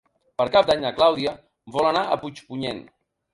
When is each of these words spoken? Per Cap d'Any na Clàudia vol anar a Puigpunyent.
Per 0.41 0.45
Cap 0.53 0.69
d'Any 0.71 0.79
na 0.85 0.91
Clàudia 1.01 1.33
vol 1.77 1.91
anar 1.91 2.03
a 2.07 2.19
Puigpunyent. 2.25 2.83